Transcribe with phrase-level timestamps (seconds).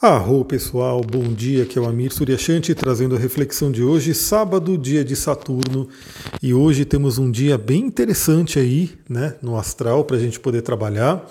[0.00, 4.76] Arro pessoal, bom dia, aqui é o Amir Suryashanti trazendo a reflexão de hoje, sábado,
[4.76, 5.88] dia de Saturno,
[6.42, 10.60] e hoje temos um dia bem interessante aí, né, no astral para a gente poder
[10.60, 11.26] trabalhar.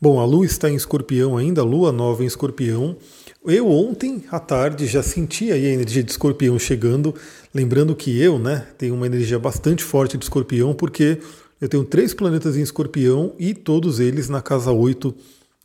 [0.00, 2.96] Bom, a Lua está em Escorpião ainda, Lua nova em Escorpião.
[3.44, 7.12] Eu ontem à tarde já senti aí a energia de Escorpião chegando,
[7.52, 11.18] lembrando que eu, né, tenho uma energia bastante forte de Escorpião porque
[11.60, 15.12] eu tenho três planetas em Escorpião e todos eles na casa 8,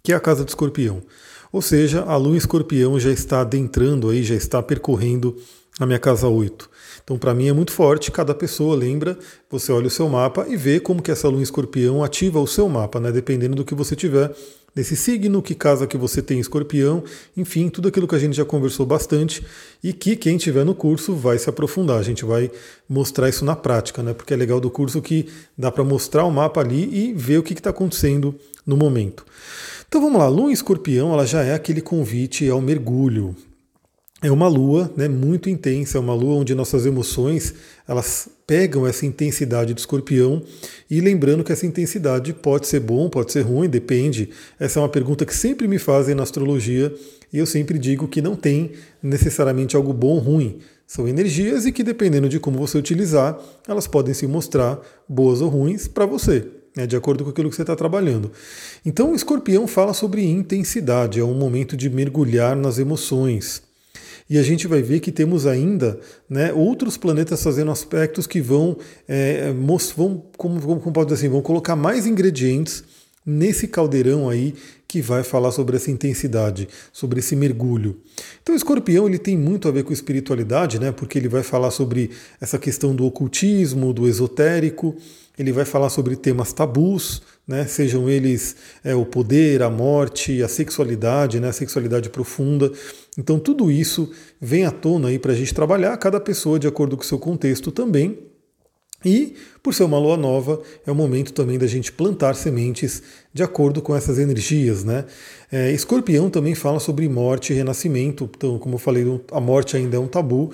[0.06, 1.02] que é a casa de Escorpião.
[1.50, 5.38] Ou seja, a lua escorpião já está adentrando aí, já está percorrendo
[5.80, 6.70] a minha casa 8.
[7.02, 9.18] Então, para mim é muito forte, cada pessoa lembra,
[9.50, 12.68] você olha o seu mapa e vê como que essa lua escorpião ativa o seu
[12.68, 13.14] mapa, né?
[13.14, 14.36] Dependendo do que você tiver
[14.76, 17.02] nesse signo, que casa que você tem escorpião,
[17.38, 19.42] enfim, tudo aquilo que a gente já conversou bastante
[19.82, 21.98] e que quem tiver no curso vai se aprofundar.
[21.98, 22.52] A gente vai
[22.90, 24.14] mostrar isso na prática, né?
[24.14, 27.44] Porque é legal do curso que dá para mostrar o mapa ali e ver o
[27.44, 29.26] que está acontecendo no momento.
[29.94, 33.36] Então vamos lá, Lua em Escorpião, ela já é aquele convite ao mergulho.
[34.24, 37.54] É uma lua né, muito intensa, é uma lua onde nossas emoções
[37.88, 40.42] elas pegam essa intensidade do escorpião
[40.90, 44.32] e lembrando que essa intensidade pode ser bom, pode ser ruim, depende.
[44.60, 46.92] Essa é uma pergunta que sempre me fazem na astrologia
[47.32, 50.58] e eu sempre digo que não tem necessariamente algo bom ou ruim.
[50.88, 55.50] São energias e que dependendo de como você utilizar, elas podem se mostrar boas ou
[55.50, 58.32] ruins para você né, de acordo com aquilo que você está trabalhando.
[58.86, 63.62] Então, o escorpião fala sobre intensidade, é um momento de mergulhar nas emoções.
[64.30, 66.00] E a gente vai ver que temos ainda
[66.30, 69.54] né, outros planetas fazendo aspectos que vão, é,
[69.96, 72.84] vão como, como pode dizer assim, vão colocar mais ingredientes
[73.26, 74.54] nesse caldeirão aí
[74.88, 78.00] que vai falar sobre essa intensidade, sobre esse mergulho.
[78.42, 80.92] Então o escorpião ele tem muito a ver com espiritualidade, né?
[80.92, 84.96] Porque ele vai falar sobre essa questão do ocultismo, do esotérico,
[85.38, 90.48] ele vai falar sobre temas tabus, né, sejam eles é, o poder, a morte, a
[90.48, 92.72] sexualidade, né, a sexualidade profunda.
[93.18, 96.96] Então tudo isso vem à tona aí para a gente trabalhar, cada pessoa de acordo
[96.96, 98.33] com o seu contexto também.
[99.06, 103.02] E, por ser uma lua nova, é o momento também da gente plantar sementes
[103.34, 104.84] de acordo com essas energias.
[104.84, 105.06] Né?
[105.52, 108.30] É, escorpião também fala sobre morte e renascimento.
[108.36, 110.52] Então, como eu falei, a morte ainda é um tabu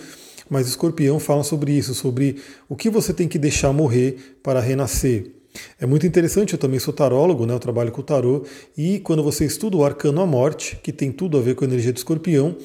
[0.50, 2.38] mas Escorpião fala sobre isso, sobre
[2.68, 5.31] o que você tem que deixar morrer para renascer.
[5.80, 8.44] É muito interessante, eu também sou tarólogo, né, eu trabalho com o tarô,
[8.78, 11.68] e quando você estuda o arcano à morte, que tem tudo a ver com a
[11.68, 12.56] energia de escorpião,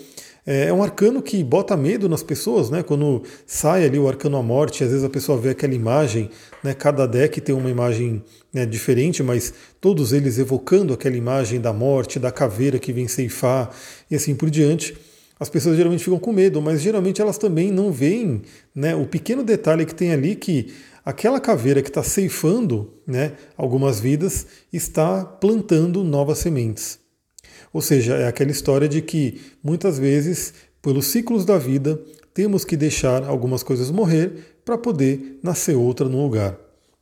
[0.46, 2.82] é, é um arcano que bota medo nas pessoas, né?
[2.82, 6.30] Quando sai ali o arcano à morte, às vezes a pessoa vê aquela imagem,
[6.62, 6.74] né?
[6.74, 8.22] Cada deck tem uma imagem
[8.52, 13.70] né, diferente, mas todos eles evocando aquela imagem da morte, da caveira que vem ceifar
[14.10, 14.94] e assim por diante
[15.38, 18.42] as pessoas geralmente ficam com medo, mas geralmente elas também não veem
[18.74, 20.72] né, o pequeno detalhe que tem ali que
[21.04, 27.03] aquela caveira que está ceifando né, algumas vidas está plantando novas sementes.
[27.74, 32.00] Ou seja, é aquela história de que muitas vezes, pelos ciclos da vida,
[32.32, 34.32] temos que deixar algumas coisas morrer
[34.64, 36.56] para poder nascer outra no lugar.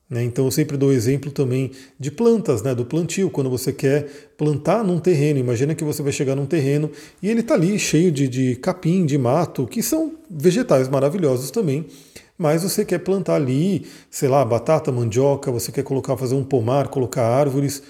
[0.09, 0.25] Né?
[0.25, 4.07] Então eu sempre dou exemplo também de plantas, né, do plantio, quando você quer
[4.39, 5.39] plantar num terreno.
[5.39, 6.91] Imagina que você vai chegar num terreno
[7.23, 11.85] e ele está ali cheio de, de capim, de mato, que são vegetais maravilhosos também.
[12.39, 16.89] Mas você quer plantar ali, sei lá, batata, mandioca, você quer colocar, fazer um pomar,
[16.89, 17.83] colocar árvores.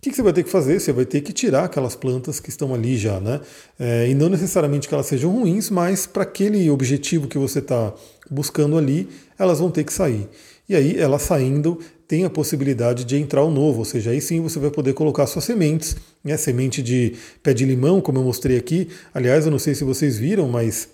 [0.00, 0.80] O que, você vai ter que fazer?
[0.80, 3.38] Você vai ter que tirar aquelas plantas que estão ali já, né?
[3.78, 7.92] É, e não necessariamente que elas sejam ruins, mas para aquele objetivo que você está
[8.30, 10.26] buscando ali, elas vão ter que sair.
[10.66, 11.78] E aí, ela saindo,
[12.08, 15.26] tem a possibilidade de entrar o novo, ou seja, aí sim você vai poder colocar
[15.26, 15.94] suas sementes,
[16.24, 16.34] né?
[16.38, 18.88] semente de pé de limão, como eu mostrei aqui.
[19.12, 20.88] Aliás, eu não sei se vocês viram, mas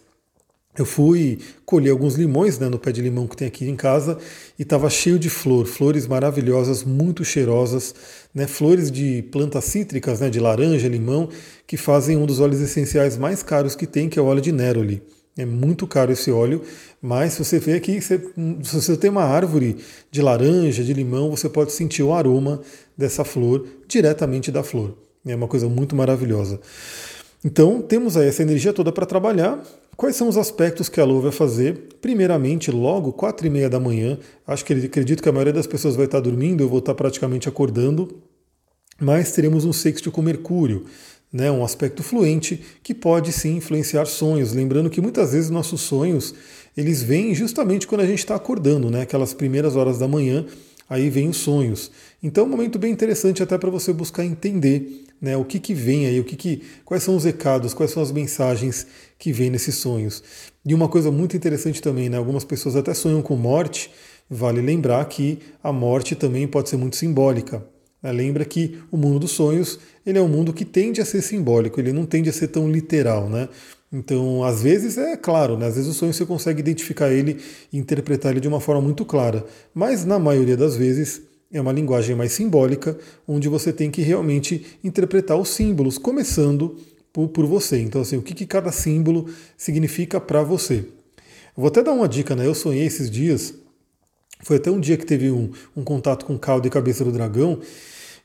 [0.79, 4.19] eu fui colher alguns limões né, no pé de limão que tem aqui em casa
[4.59, 7.95] e estava cheio de flor, flores maravilhosas, muito cheirosas,
[8.35, 11.29] né, flores de plantas cítricas, né, de laranja, limão,
[11.67, 14.53] que fazem um dos óleos essenciais mais caros que tem, que é o óleo de
[14.53, 15.03] Neroli.
[15.39, 16.63] É muito caro esse óleo,
[17.01, 18.19] mas se você vê aqui, se
[18.63, 19.77] você tem uma árvore
[20.11, 22.63] de laranja, de limão, você pode sentir o aroma
[22.97, 24.97] dessa flor diretamente da flor.
[25.27, 26.59] É uma coisa muito maravilhosa.
[27.47, 29.63] Então, temos aí essa energia toda para trabalhar.
[29.97, 31.97] Quais são os aspectos que a Lua vai fazer?
[32.01, 35.95] Primeiramente, logo quatro e meia da manhã, acho que acredito que a maioria das pessoas
[35.95, 38.21] vai estar dormindo, eu vou estar praticamente acordando,
[39.01, 40.87] mas teremos um sexto com Mercúrio
[41.33, 44.53] né, um aspecto fluente que pode sim influenciar sonhos.
[44.53, 46.35] Lembrando que muitas vezes nossos sonhos
[46.77, 50.47] eles vêm justamente quando a gente está acordando, né, aquelas primeiras horas da manhã,
[50.89, 51.91] aí vem os sonhos.
[52.23, 55.75] Então é um momento bem interessante até para você buscar entender né, o que, que
[55.75, 58.87] vem aí, o que, que quais são os recados, quais são as mensagens
[59.19, 60.23] que vêm nesses sonhos.
[60.65, 63.91] E uma coisa muito interessante também, né, algumas pessoas até sonham com morte.
[64.29, 67.65] Vale lembrar que a morte também pode ser muito simbólica.
[68.03, 68.13] Né?
[68.13, 71.81] Lembra que o mundo dos sonhos ele é um mundo que tende a ser simbólico,
[71.81, 73.49] ele não tende a ser tão literal, né?
[73.97, 75.67] Então, às vezes é claro, né?
[75.67, 77.41] às vezes o sonho você consegue identificar ele
[77.73, 79.43] e interpretar ele de uma forma muito clara,
[79.75, 84.79] mas na maioria das vezes é uma linguagem mais simbólica, onde você tem que realmente
[84.85, 86.77] interpretar os símbolos, começando
[87.11, 87.81] por, por você.
[87.81, 90.85] Então, assim, o que, que cada símbolo significa para você.
[91.57, 92.47] vou até dar uma dica, né?
[92.47, 93.55] Eu sonhei esses dias,
[94.43, 97.61] foi até um dia que teve um, um contato com caldo e cabeça do dragão,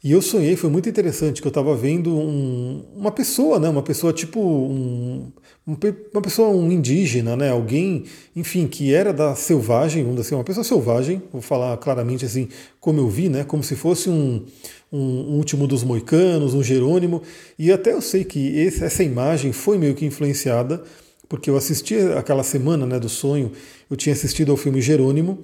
[0.03, 3.69] e eu sonhei, foi muito interessante, que eu estava vendo um, uma pessoa, né?
[3.69, 5.31] Uma pessoa tipo um,
[5.65, 7.51] uma pessoa, um indígena, né?
[7.51, 8.05] Alguém,
[8.35, 12.47] enfim, que era da selvagem, vamos dizer assim, uma pessoa selvagem, vou falar claramente assim,
[12.79, 13.43] como eu vi, né?
[13.43, 14.43] Como se fosse um,
[14.91, 17.21] um, último dos moicanos, um Jerônimo.
[17.59, 20.81] E até eu sei que esse, essa imagem foi meio que influenciada,
[21.29, 23.51] porque eu assisti aquela semana né, do sonho,
[23.91, 25.39] eu tinha assistido ao filme Jerônimo.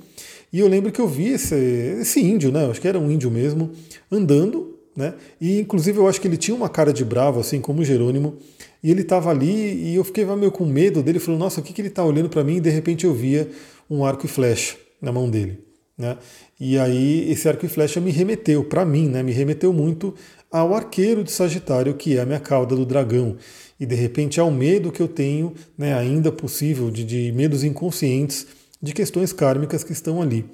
[0.51, 1.53] E eu lembro que eu vi esse,
[1.99, 2.65] esse índio, né?
[2.65, 3.71] Acho que era um índio mesmo,
[4.09, 5.13] andando, né?
[5.39, 8.37] E inclusive eu acho que ele tinha uma cara de bravo, assim como Jerônimo.
[8.81, 11.19] E ele estava ali e eu fiquei meio com medo dele.
[11.19, 12.55] Falou, nossa, o que, que ele está olhando para mim?
[12.55, 13.49] E de repente eu via
[13.89, 15.66] um arco e flecha na mão dele.
[15.97, 16.17] Né?
[16.59, 19.23] E aí esse arco e flecha me remeteu, para mim, né?
[19.23, 20.13] me remeteu muito
[20.51, 23.35] ao arqueiro de Sagitário, que é a minha cauda do dragão.
[23.79, 28.47] E de repente ao medo que eu tenho, né, ainda possível, de, de medos inconscientes
[28.81, 30.45] de questões kármicas que estão ali.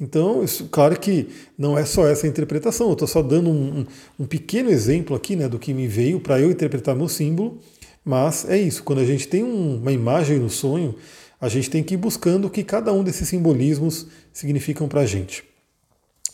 [0.00, 3.86] Então, isso, claro que não é só essa interpretação, eu estou só dando um,
[4.18, 7.60] um, pequeno exemplo aqui né, do que me veio para eu interpretar meu símbolo,
[8.04, 10.94] mas é isso, quando a gente tem um, uma imagem no sonho,
[11.42, 15.06] a gente tem que ir buscando o que cada um desses simbolismos significam para a
[15.06, 15.42] gente.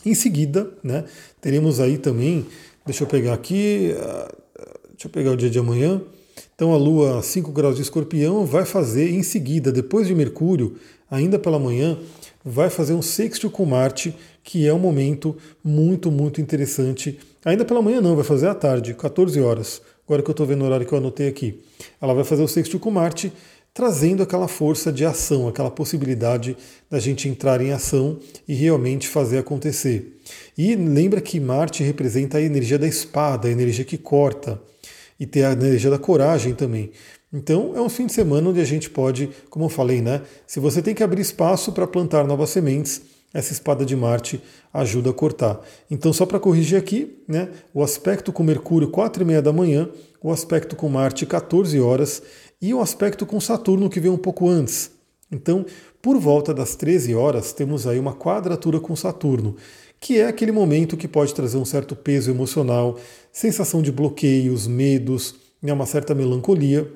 [0.05, 1.03] Em seguida, né,
[1.41, 2.45] teremos aí também,
[2.85, 4.31] deixa eu pegar aqui, ah,
[4.91, 5.99] deixa eu pegar o dia de amanhã.
[6.53, 10.75] Então a Lua 5 graus de escorpião vai fazer em seguida, depois de Mercúrio,
[11.09, 11.97] ainda pela manhã,
[12.45, 17.17] vai fazer um sexto com Marte, que é um momento muito, muito interessante.
[17.43, 19.81] Ainda pela manhã não, vai fazer à tarde, 14 horas.
[20.05, 21.61] Agora que eu estou vendo o horário que eu anotei aqui.
[22.01, 23.33] Ela vai fazer o sexto com Marte,
[23.79, 26.57] trazendo aquela força de ação, aquela possibilidade
[26.89, 30.19] da gente entrar em ação e realmente fazer acontecer.
[30.57, 34.61] E lembra que Marte representa a energia da espada, a energia que corta,
[35.17, 36.91] e tem a energia da coragem também.
[37.31, 40.23] Então, é um fim de semana onde a gente pode, como eu falei, né?
[40.45, 43.01] Se você tem que abrir espaço para plantar novas sementes,
[43.33, 44.41] essa espada de Marte
[44.73, 45.61] ajuda a cortar.
[45.89, 47.47] Então, só para corrigir aqui, né?
[47.73, 49.87] O aspecto com Mercúrio, 4 e meia da manhã,
[50.21, 52.21] o aspecto com Marte, 14 horas,
[52.61, 54.91] e o aspecto com Saturno, que vem um pouco antes.
[55.31, 55.65] Então,
[56.01, 59.55] por volta das 13 horas, temos aí uma quadratura com Saturno,
[59.99, 62.97] que é aquele momento que pode trazer um certo peso emocional,
[63.31, 66.91] sensação de bloqueios, medos, né, uma certa melancolia.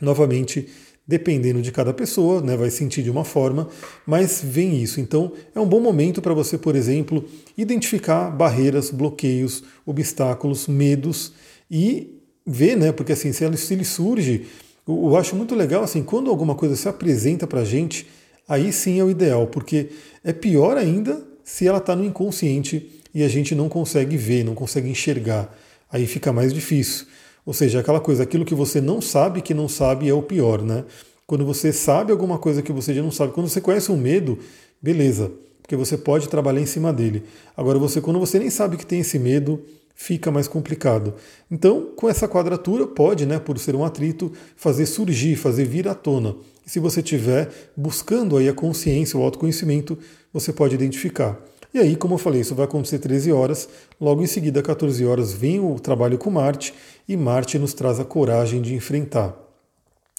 [0.00, 0.68] Novamente,
[1.06, 3.68] dependendo de cada pessoa, né, vai sentir de uma forma,
[4.06, 5.00] mas vem isso.
[5.00, 7.24] Então, é um bom momento para você, por exemplo,
[7.58, 11.32] identificar barreiras, bloqueios, obstáculos, medos
[11.70, 14.46] e ver, né, porque assim, se ele, surge,
[14.86, 18.06] eu, acho muito legal assim, quando alguma coisa se apresenta para a gente,
[18.48, 19.90] aí sim é o ideal, porque
[20.24, 24.54] é pior ainda se ela está no inconsciente e a gente não consegue ver, não
[24.54, 25.54] consegue enxergar.
[25.90, 27.06] Aí fica mais difícil.
[27.44, 30.62] Ou seja, aquela coisa, aquilo que você não sabe que não sabe é o pior,
[30.62, 30.84] né?
[31.26, 34.38] Quando você sabe alguma coisa que você já não sabe, quando você conhece um medo,
[34.80, 35.30] beleza,
[35.60, 37.24] porque você pode trabalhar em cima dele.
[37.56, 39.60] Agora, você, quando você nem sabe que tem esse medo,
[40.02, 41.14] fica mais complicado.
[41.48, 45.94] Então, com essa quadratura, pode, né, por ser um atrito, fazer surgir, fazer vir à
[45.94, 46.34] tona.
[46.66, 49.96] E se você estiver buscando aí a consciência, o autoconhecimento,
[50.32, 51.40] você pode identificar.
[51.72, 53.68] E aí, como eu falei, isso vai acontecer 13 horas,
[54.00, 56.74] logo em seguida, 14 horas, vem o trabalho com Marte,
[57.08, 59.36] e Marte nos traz a coragem de enfrentar.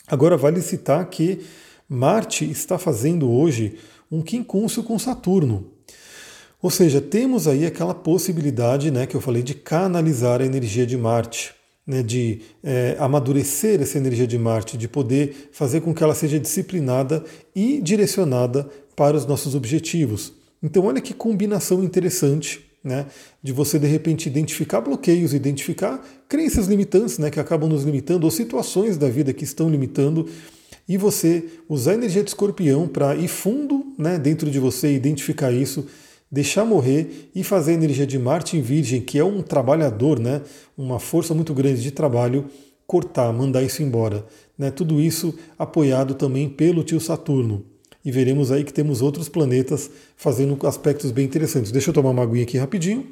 [0.07, 1.41] Agora, vale citar que
[1.89, 3.77] Marte está fazendo hoje
[4.09, 5.72] um quincúncio com Saturno.
[6.63, 10.95] Ou seja, temos aí aquela possibilidade né, que eu falei de canalizar a energia de
[10.95, 11.53] Marte,
[11.85, 16.39] né, de é, amadurecer essa energia de Marte, de poder fazer com que ela seja
[16.39, 17.21] disciplinada
[17.53, 20.31] e direcionada para os nossos objetivos.
[20.63, 23.07] Então, olha que combinação interessante né,
[23.43, 28.31] de você de repente identificar bloqueios, identificar crenças limitantes né, que acabam nos limitando, ou
[28.31, 30.29] situações da vida que estão limitando,
[30.87, 35.51] e você usar a energia de escorpião para ir fundo né, dentro de você, identificar
[35.51, 35.85] isso,
[36.33, 40.41] deixar morrer e fazer a energia de Marte em Virgem, que é um trabalhador, né,
[40.75, 42.49] uma força muito grande de trabalho,
[42.87, 44.25] cortar, mandar isso embora.
[44.57, 47.63] Né, tudo isso apoiado também pelo tio Saturno
[48.03, 51.71] e veremos aí que temos outros planetas fazendo aspectos bem interessantes.
[51.71, 53.07] Deixa eu tomar uma aguinha aqui rapidinho.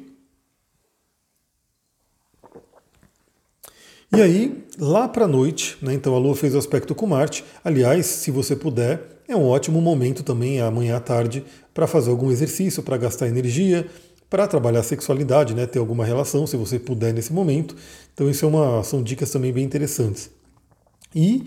[4.14, 7.44] E aí, lá para a noite, né, então a Lua fez o aspecto com Marte.
[7.64, 12.30] Aliás, se você puder, é um ótimo momento também, amanhã à tarde, para fazer algum
[12.30, 13.86] exercício, para gastar energia,
[14.28, 17.76] para trabalhar a sexualidade, né, ter alguma relação, se você puder nesse momento.
[18.14, 20.30] Então isso é uma, são dicas também bem interessantes.
[21.14, 21.44] E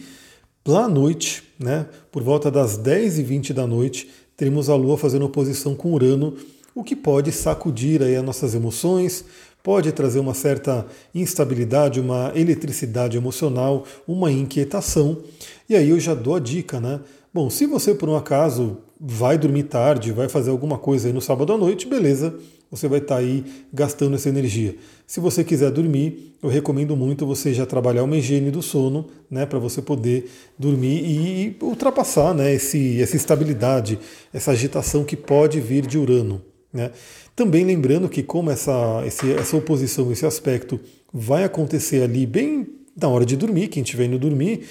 [0.68, 5.74] lá à noite, né, por volta das 10h20 da noite, teremos a Lua fazendo oposição
[5.74, 6.36] com Urano,
[6.75, 9.25] o que pode sacudir aí as nossas emoções,
[9.63, 15.24] pode trazer uma certa instabilidade, uma eletricidade emocional, uma inquietação.
[15.68, 17.00] E aí eu já dou a dica, né?
[17.36, 21.20] Bom, se você por um acaso vai dormir tarde, vai fazer alguma coisa aí no
[21.20, 22.34] sábado à noite, beleza,
[22.72, 24.77] você vai estar tá aí gastando essa energia.
[25.06, 29.46] Se você quiser dormir, eu recomendo muito você já trabalhar uma higiene do sono, né,
[29.46, 34.00] para você poder dormir e ultrapassar, né, esse, essa estabilidade,
[34.34, 36.42] essa agitação que pode vir de Urano.
[36.72, 36.92] Né?
[37.36, 40.80] Também lembrando que como essa, esse, essa oposição, esse aspecto
[41.12, 42.65] vai acontecer ali bem
[42.96, 44.62] na hora de dormir, quem estiver indo dormir,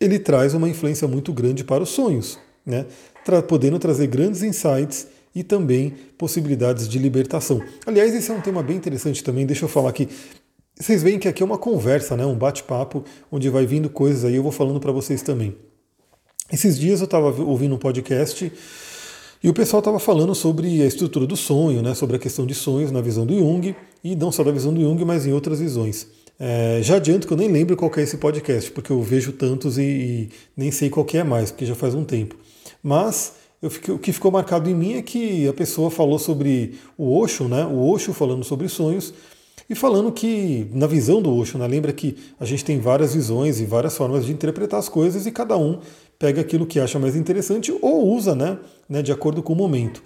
[0.00, 2.86] ele traz uma influência muito grande para os sonhos, né?
[3.24, 7.60] Tra podendo trazer grandes insights e também possibilidades de libertação.
[7.86, 10.08] Aliás, esse é um tema bem interessante também, deixa eu falar aqui.
[10.78, 12.26] Vocês veem que aqui é uma conversa, né?
[12.26, 15.56] um bate-papo, onde vai vindo coisas aí, eu vou falando para vocês também.
[16.52, 18.52] Esses dias eu estava ouvindo um podcast
[19.42, 22.54] e o pessoal estava falando sobre a estrutura do sonho, né, sobre a questão de
[22.54, 25.60] sonhos na visão do Jung, e não só da visão do Jung, mas em outras
[25.60, 26.06] visões.
[26.38, 29.78] É, já adianto que eu nem lembro qual é esse podcast, porque eu vejo tantos
[29.78, 32.36] e, e nem sei qual é mais, porque já faz um tempo.
[32.82, 33.34] Mas
[33.70, 37.48] fiquei, o que ficou marcado em mim é que a pessoa falou sobre o Osho,
[37.48, 39.14] né, o Osho falando sobre sonhos,
[39.68, 43.60] e falando que, na visão do Osho, né, lembra que a gente tem várias visões
[43.60, 45.80] e várias formas de interpretar as coisas e cada um
[46.18, 50.02] pega aquilo que acha mais interessante ou usa né, né, de acordo com o momento.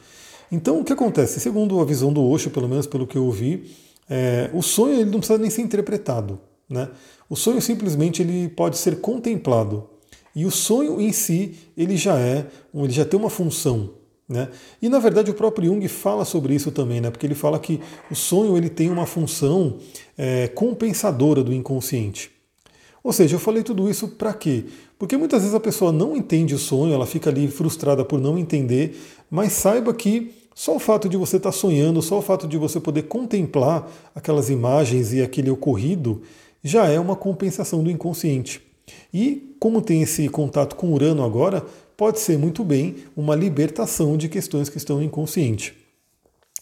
[0.50, 1.40] Então, o que acontece?
[1.40, 3.64] Segundo a visão do Osho, pelo menos pelo que eu ouvi,
[4.08, 6.40] é, o sonho ele não precisa nem ser interpretado.
[6.68, 6.88] Né?
[7.28, 9.88] O sonho simplesmente ele pode ser contemplado.
[10.34, 13.90] E o sonho em si, ele já é, ele já tem uma função.
[14.28, 14.48] Né?
[14.80, 17.10] E na verdade o próprio Jung fala sobre isso também, né?
[17.10, 19.78] porque ele fala que o sonho ele tem uma função
[20.16, 22.30] é, compensadora do inconsciente.
[23.02, 24.64] Ou seja, eu falei tudo isso para quê?
[24.98, 28.36] Porque muitas vezes a pessoa não entende o sonho, ela fica ali frustrada por não
[28.36, 29.00] entender,
[29.30, 32.58] mas saiba que só o fato de você estar tá sonhando, só o fato de
[32.58, 36.22] você poder contemplar aquelas imagens e aquele ocorrido,
[36.64, 38.60] já é uma compensação do inconsciente.
[39.14, 41.64] E como tem esse contato com Urano agora,
[41.96, 45.76] pode ser muito bem uma libertação de questões que estão no inconsciente.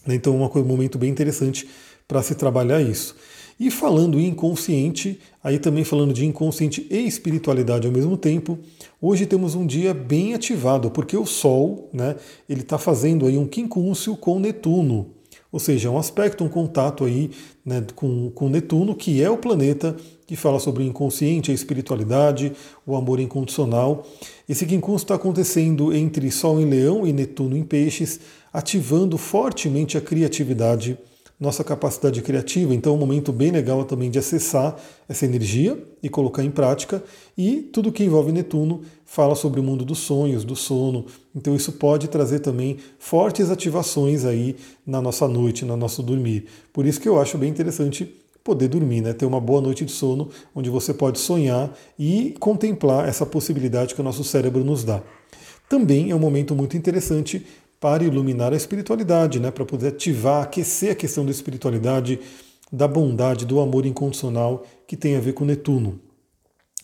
[0.06, 1.66] Então é um momento bem interessante
[2.06, 3.16] para se trabalhar isso.
[3.58, 8.58] E falando em inconsciente, aí também falando de inconsciente e espiritualidade ao mesmo tempo,
[9.00, 13.46] hoje temos um dia bem ativado, porque o Sol, né, ele está fazendo aí um
[13.46, 15.06] quincúncio com Netuno,
[15.50, 17.30] ou seja, um aspecto, um contato aí
[17.64, 19.96] né, com, com Netuno, que é o planeta
[20.26, 22.52] que fala sobre o inconsciente, a espiritualidade,
[22.84, 24.06] o amor incondicional.
[24.46, 28.20] Esse quincúncio está acontecendo entre Sol em Leão e Netuno em Peixes,
[28.52, 30.98] ativando fortemente a criatividade
[31.38, 32.74] nossa capacidade criativa.
[32.74, 34.76] Então é um momento bem legal também de acessar
[35.08, 37.02] essa energia e colocar em prática.
[37.36, 41.06] E tudo que envolve Netuno fala sobre o mundo dos sonhos, do sono.
[41.34, 46.46] Então isso pode trazer também fortes ativações aí na nossa noite, no nosso dormir.
[46.72, 48.10] Por isso que eu acho bem interessante
[48.42, 49.12] poder dormir, né?
[49.12, 54.00] ter uma boa noite de sono, onde você pode sonhar e contemplar essa possibilidade que
[54.00, 55.02] o nosso cérebro nos dá.
[55.68, 57.44] Também é um momento muito interessante
[57.80, 59.50] para iluminar a espiritualidade, né?
[59.50, 62.18] para poder ativar, aquecer a questão da espiritualidade,
[62.72, 66.00] da bondade, do amor incondicional que tem a ver com Netuno.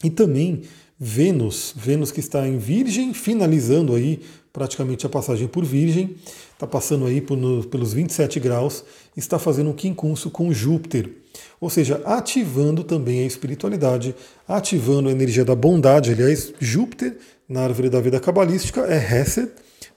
[0.05, 0.63] E também
[0.99, 4.21] Vênus, Vênus que está em Virgem, finalizando aí
[4.53, 6.15] praticamente a passagem por Virgem,
[6.53, 8.85] está passando aí por, no, pelos 27 graus,
[9.17, 11.11] está fazendo um quincunço com Júpiter,
[11.61, 14.15] ou seja, ativando também a espiritualidade,
[14.47, 16.13] ativando a energia da bondade.
[16.13, 17.17] Aliás, Júpiter,
[17.49, 19.51] na árvore da vida cabalística, é Hesed,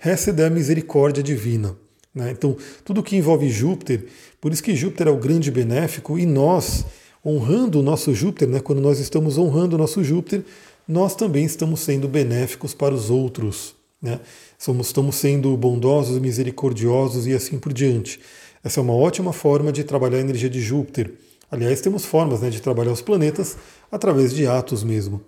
[0.05, 1.75] Hesed é a misericórdia divina.
[2.13, 2.31] Né?
[2.31, 4.05] Então, tudo que envolve Júpiter,
[4.39, 6.85] por isso que Júpiter é o grande benéfico e nós,
[7.25, 10.43] honrando o nosso Júpiter, né, quando nós estamos honrando o nosso Júpiter,
[10.87, 13.75] nós também estamos sendo benéficos para os outros.
[14.01, 14.19] Né?
[14.57, 18.19] Somos, estamos sendo bondosos, misericordiosos e assim por diante.
[18.63, 21.13] Essa é uma ótima forma de trabalhar a energia de Júpiter.
[21.51, 23.57] Aliás, temos formas né, de trabalhar os planetas
[23.91, 25.21] através de atos mesmo.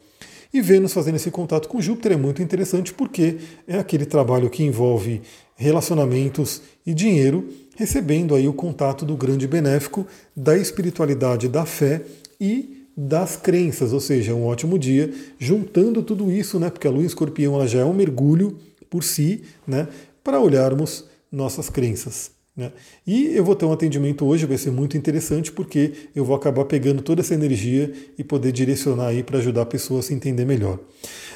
[0.53, 3.37] E Vênus fazendo esse contato com Júpiter é muito interessante porque
[3.67, 5.21] é aquele trabalho que envolve
[5.55, 12.03] relacionamentos e dinheiro, recebendo aí o contato do grande benéfico da espiritualidade, da fé
[12.39, 16.91] e das crenças, ou seja, é um ótimo dia, juntando tudo isso, né, porque a
[16.91, 18.57] lua escorpião ela já é um mergulho
[18.89, 19.87] por si, né,
[20.23, 22.36] para olharmos nossas crenças.
[22.57, 22.71] Né?
[23.05, 26.65] E eu vou ter um atendimento hoje, vai ser muito interessante, porque eu vou acabar
[26.65, 30.43] pegando toda essa energia e poder direcionar aí para ajudar a pessoa a se entender
[30.43, 30.79] melhor.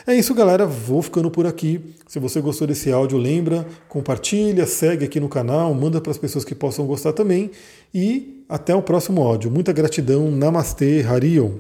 [0.07, 0.65] É isso, galera.
[0.65, 1.79] Vou ficando por aqui.
[2.07, 6.43] Se você gostou desse áudio, lembra, compartilha, segue aqui no canal, manda para as pessoas
[6.43, 7.51] que possam gostar também.
[7.93, 9.51] E até o próximo áudio.
[9.51, 10.31] Muita gratidão.
[10.31, 11.51] Namastê, Harion.